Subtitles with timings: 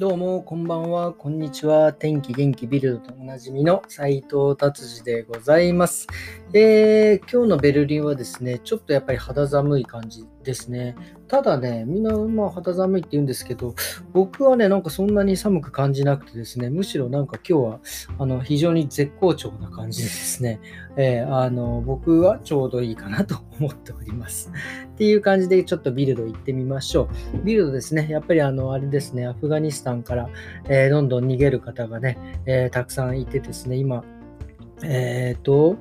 [0.00, 1.92] どうも、こんばんは、こんにちは。
[1.92, 6.08] 天気元気ビルドとなじみの斉藤達治でございます、
[6.52, 10.96] えー、今日のベルリンはですね、ちょっとやっぱり肌寒い感じですね。
[11.28, 13.74] ただね、みんなまあ肌寒いって言うんですけど、
[14.12, 17.80] 僕はね、なんかそんなに寒く感じなくてですね、むしろなんか今日は
[18.18, 20.60] あの非常に絶好調な感じでですね、
[20.96, 24.50] えー、あの僕はちょうどいいかなと思っております。
[24.86, 27.44] っていう感じでちょっとビルド行ってみましょう。
[27.44, 30.28] ビルドですね、やっぱりあの、あれですね、アフガニスタンから、
[30.68, 34.04] えー、どんどん逃げる方がね、えー、たくさんいてですね、今、
[34.82, 35.76] えっ、ー、と、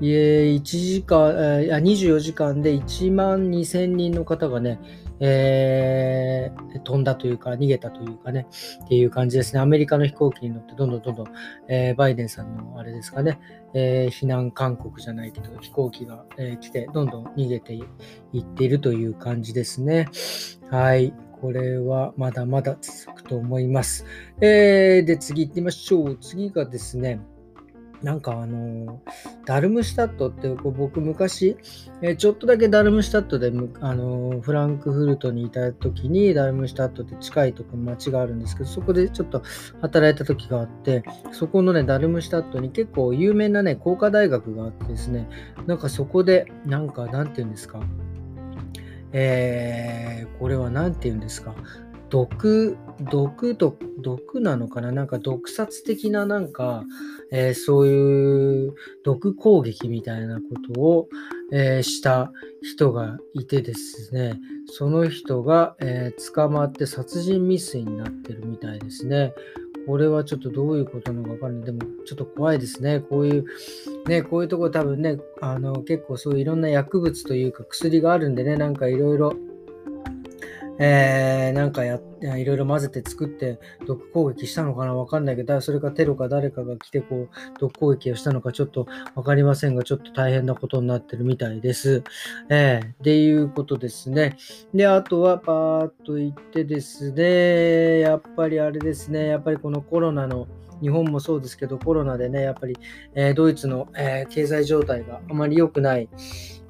[0.00, 4.80] 1時間、えー、24時間で1万2000人の方がね、
[5.24, 8.48] えー、飛んだというか、逃げたというかね、
[8.84, 9.60] っていう感じですね。
[9.60, 11.26] アメリカの飛行機に乗って、どんどんどんどん、
[11.68, 13.38] えー、バイデンさんのあれですかね、
[13.72, 17.84] えー、避難勧告じゃないけど、飛行機が、え来て、どんどん逃げてい
[18.40, 20.08] っているという感じですね。
[20.70, 21.14] はい。
[21.42, 24.06] これはまだまだ続くと思います。
[24.40, 26.16] えー、で、次行ってみましょう。
[26.20, 27.20] 次がですね、
[28.00, 29.00] なんかあの
[29.44, 31.56] ダルムシュタットって僕昔、
[32.00, 39.42] えちょっとだけダルムシュタットであのフランクフルトにいた時にダルムシュタットって近いところに町があるんですけどそこでちょっと
[39.80, 45.28] 働いた時があってそこのねダルムシュタットに結構有名なね工科大学があってですね
[45.66, 47.80] なんかそこでなんかなんて言うんですか
[49.12, 51.54] えー、これは何て言うんですか？
[52.10, 52.76] 毒、
[53.10, 54.92] 毒と、毒なのかな？
[54.92, 56.84] なんか毒殺的ななんか、
[57.30, 60.42] えー、そういう毒攻撃みたいなこ
[60.74, 61.08] とを、
[61.52, 62.30] えー、した
[62.62, 69.32] 人がいてですね、その人が、えー、捕まって殺人未遂になってるみたいですね。
[69.86, 71.64] これはちょっとどういうことなのかわかんない。
[71.64, 73.00] でもちょっと怖いですね。
[73.00, 73.44] こういう、
[74.06, 79.34] ね、こういうとこ多分ね、あの結構そういういろんな薬物というか薬があるんでね、なんかいろいろ
[80.78, 84.94] えー、なんかや、いろいろ混ぜて作って毒攻撃したのかな？
[84.94, 87.28] わかんないけど、それかテロか誰かが来てこう、
[87.58, 92.02] 毒攻撃をしたのかちょっとわかりませんが、ちょっと大変なことになってるみたいです。
[92.48, 94.36] えー、っていうことですね。
[94.74, 100.48] で、あとはパーッと言ってですね、やっぱりあれですね、やっぱりこのコロナの
[100.82, 102.76] 日本もそうですけど、コロナでね、やっぱり、
[103.14, 106.08] えー、ドイツの、えー、経済状態があまり良くない、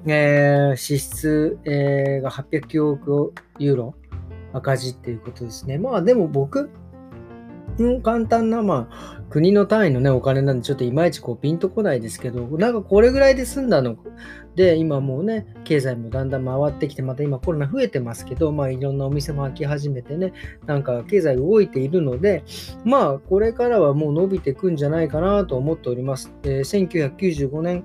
[0.05, 3.95] えー、支出、えー、が809億ユーロ
[4.53, 5.77] 赤字っていうことですね。
[5.77, 6.69] まあでも僕、
[7.79, 13.97] うん、簡単な、まあ、国の単位のね、お金なんで、ちょっといまいちこうピンとこないですけど、なんかこれぐらいで済んだの
[14.55, 20.33] で、今もうね、経済もだんだん回ってきて、また今コロナ増えてますけど、まあいろんなお店も開き始めてね、
[20.67, 22.43] なんか経済動いているので、
[22.85, 26.31] まあこれからはもう伸びていくんじゃないかなと思っております。
[26.43, 27.83] えー、1995年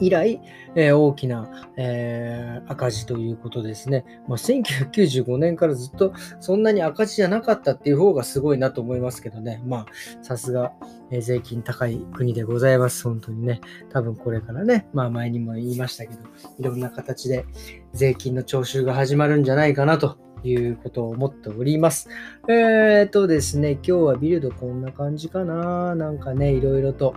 [0.00, 0.40] 以来、
[0.74, 4.04] えー、大きな、えー、赤字ということですね。
[4.28, 9.62] まあ、1995年からずっとそんなに赤字じゃなかったっていう方がすごいなと思いますけどね。
[9.66, 9.86] まあ、
[10.22, 10.72] さすが、
[11.10, 13.04] えー、税金高い国でございます。
[13.04, 13.60] 本当にね。
[13.90, 16.20] 多分これからね、まあ前にも言いましたけど、
[16.58, 17.44] いろんな形で
[17.92, 22.08] 税金の徴収が始まるんじゃないかなということを思っております。
[22.48, 25.94] えっ、とですね、今日はビルドこんな感じかな。
[25.94, 27.14] なんかね、いろいろと。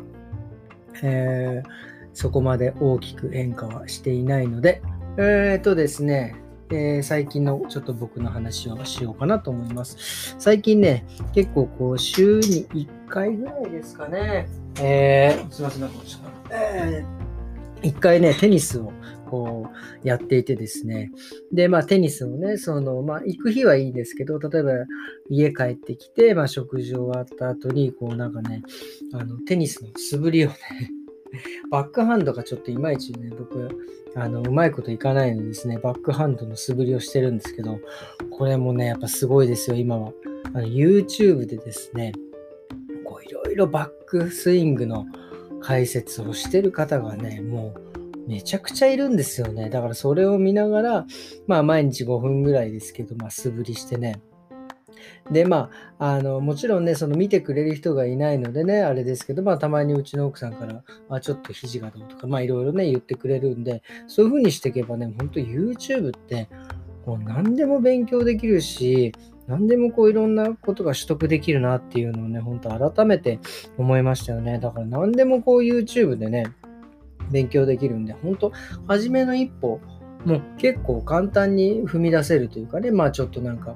[1.03, 4.82] えーそこまで大きく変化はしていないので、
[5.18, 6.36] えっ、ー、とですね、
[6.70, 10.36] えー、最近のちょっと僕の話をしようかなと思います。
[10.40, 14.48] 最近ね、結構こう週に1回ぐらいですかね、
[14.80, 18.92] えー、すいません、なんかちょっとえー、1回ね、テニスを
[19.30, 19.70] こ
[20.04, 21.12] うやっていてですね。
[21.54, 24.72] で、まあテニスをね、その、まあ行く日はいいんですけど、例えば
[25.30, 28.62] 家帰ってきて、まあ食事終わった後に、こうなんかね、
[29.14, 30.56] あのテニスの素振りをね、
[31.69, 33.69] バックハンドがちょっといまいちね、僕、
[34.16, 37.80] あの、うまいこといかないのでですね、バックハンドの素振りをしてるんですけど、
[38.30, 40.12] これもね、やっぱすごいですよ、今は。
[40.53, 42.14] あの、YouTube でですね、
[43.06, 45.06] こう、いろいろバックスイングの
[45.62, 47.91] 解説をしてる方がね、もう、
[48.28, 49.70] めちゃくちゃいるんですよね。
[49.70, 51.06] だからそれを見ながら、
[51.47, 54.22] まあ毎日5分ぐらいですけど、まあ素振りしてね、
[55.32, 66.49] で、まあ、あの、もちろんね、その見てくれる人がいないのでね、あれですけど、まあ、たまにうちの奥さんから、あ、ちょっと肘がどうとか、まあ、いろいろね、言ってくれるんで、そういう風にしていけばね、本当 YouTube って、
[67.05, 69.14] こう、何でも勉強できるし、
[69.47, 73.40] 何でもこういろんなことが取得できるなっていうのをね、本当改めて
[73.78, 74.59] 思いましたよね。
[74.59, 76.46] だから何でもこう YouTube でね、
[77.32, 78.52] 勉強できるんで、本当
[78.87, 79.82] 初めの一歩、
[80.26, 83.76] もう結構簡単に踏み出せるというかね、まあちょっとなんか、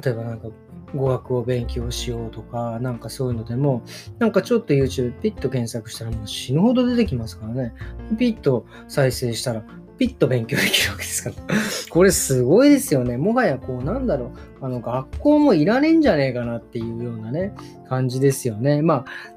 [0.00, 0.48] 例えばなんか
[0.94, 3.82] 語学を勉強しようとか、なんかそういうのでも、
[4.18, 7.74] なんかちょっと YouTube ピッと検索したらもう死ぬほど出てきますからね。
[8.18, 9.64] ピッと再生したら、
[9.98, 11.36] ピッと勉強できるわけですから。
[11.90, 13.16] これすごいですよね。
[13.16, 17.54] もはやこうなんだろう、あの学校もいらねえんじゃねえかなっていうようなね、
[17.88, 18.82] 感じですよね。
[18.82, 19.31] まあ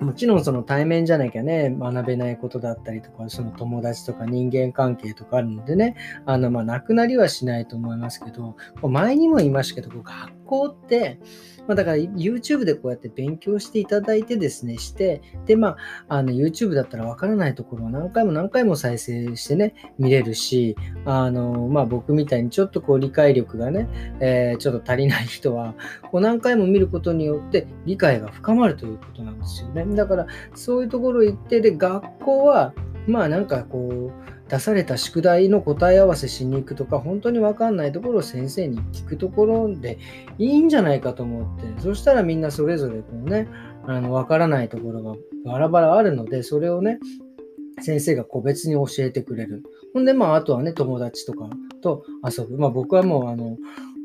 [0.00, 11.18] もちろんその対面じゃなきゃね、学べないことだったりとか、その友達とか人間関係とかあるのでね、あの、まあ、なくなりはしないと思いますけど、前にも言いましたけど、学校って、
[11.68, 15.76] まあ、だから YouTube でこうやって勉強していただいてですね、して、で、ま
[16.08, 23.88] あ、あの YouTube だったらわからないところを何回も何回も再生してね、見れるし、あの、まあ僕みたいにちょっとこう理解力がね、
[24.20, 25.74] えー、ちょっと足りない人は、
[26.10, 29.84] こう何回も見ることによって理解が深まるということなんですよね。
[29.94, 32.72] だからそういうところ行って、で、学校は、
[33.06, 39.98] まあなんかこう、出された宿題の答え合わせしに行くとか、本当にわかんないところを先生に聞くところで
[40.38, 43.46] いいんじゃないかと思って、そしたらみんなそれぞれこうね、
[43.86, 45.14] あの、わからないところが
[45.44, 46.98] バラバラあるので、それをね、
[47.80, 49.62] 先生が個別に教えてくれる。
[49.92, 51.48] ほんで、まあ、あとはね、友達とか
[51.82, 52.58] と遊ぶ。
[52.58, 53.56] まあ、僕はもう、あの、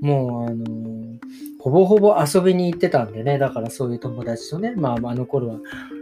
[0.04, 1.18] もう、あの、
[1.60, 5.60] ほぼほぼ遊びに行ってたんでね、だからそういう友達とね、まあ、あの頃は、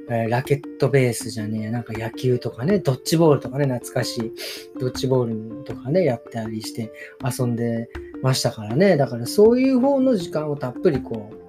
[0.09, 4.33] えー、ラケットベースじゃねえ、なんか野球とかね、ドッジボールとかね、懐かしい、
[4.80, 6.92] ドッジボールとかね、やったりして
[7.24, 7.89] 遊んで
[8.24, 11.42] ましたからね、だからそういう方の時間をたっぷりこう、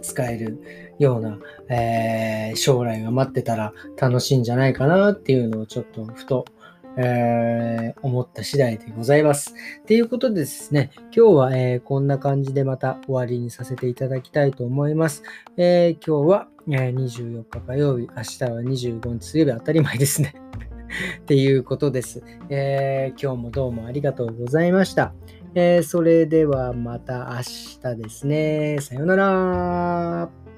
[0.00, 0.62] 使える
[0.98, 1.38] ような、
[1.68, 6.46] えー、将来が待ってたら楽しいんじゃないかなっていうのをちょっとふと
[6.96, 9.54] えー、思った次第でございます。
[9.86, 15.22] ということでですね、今日は、えー、こんな感じでまた終わりにさせていただきたいと思います。
[15.56, 20.34] えー、今日は、え24日火曜日、明日は25日水曜日当たり前ですね。
[21.20, 25.12] っていうことです、え今日もどうもありがとうございました。
[25.54, 28.78] えそれではまた明日ですね。
[28.80, 30.53] さよなら。